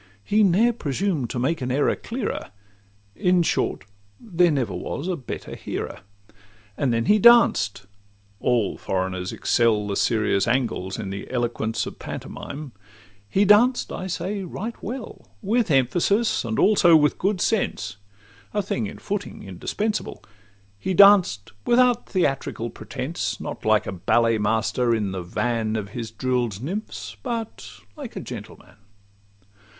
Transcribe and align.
He 0.23 0.41
ne'er 0.41 0.73
presumed 0.73 1.29
to 1.29 1.37
make 1.37 1.61
an 1.61 1.71
error 1.71 1.95
clearer;— 1.95 2.49
In 3.15 3.43
short, 3.43 3.83
there 4.19 4.49
never 4.49 4.73
was 4.73 5.07
a 5.07 5.15
better 5.15 5.53
hearer. 5.53 5.99
And 6.75 6.91
then 6.91 7.05
he 7.05 7.19
danced;—all 7.19 8.79
foreigners 8.79 9.31
excel 9.31 9.85
The 9.85 9.95
serious 9.95 10.47
Angles 10.47 10.97
in 10.97 11.11
the 11.11 11.29
eloquence 11.29 11.85
Of 11.85 11.99
pantomime;—he 11.99 13.45
danced, 13.45 13.91
I 13.91 14.07
say, 14.07 14.41
right 14.43 14.73
well, 14.81 15.27
With 15.43 15.69
emphasis, 15.69 16.43
and 16.43 16.57
also 16.57 16.95
with 16.95 17.19
good 17.19 17.39
sense— 17.39 17.97
A 18.55 18.63
thing 18.63 18.87
in 18.87 18.97
footing 18.97 19.43
indispensable; 19.43 20.23
He 20.79 20.95
danced 20.95 21.51
without 21.63 22.09
theatrical 22.09 22.71
pretence, 22.71 23.39
Not 23.39 23.65
like 23.65 23.85
a 23.85 23.91
ballet 23.91 24.39
master 24.39 24.95
in 24.95 25.11
the 25.11 25.21
van 25.21 25.75
Of 25.75 25.89
his 25.89 26.09
drill'd 26.09 26.59
nymphs, 26.59 27.17
but 27.21 27.69
like 27.95 28.15
a 28.15 28.19
gentleman. 28.19 28.77